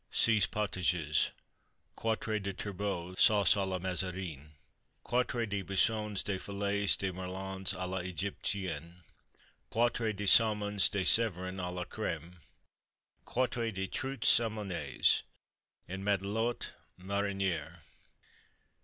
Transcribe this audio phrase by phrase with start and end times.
[0.09, 1.29] Seize Potages.
[1.95, 4.49] Quatre de Turbots, Sauce à la Mazarin.
[5.07, 9.03] Quatre de Buissons de Filets de Merlans à l'Egyptienne.
[9.69, 12.37] Quatre de Saumons de Severn à la Crême.
[13.27, 15.21] Quatre de Truites Saumonées
[15.87, 17.83] en Matelotte Marinière.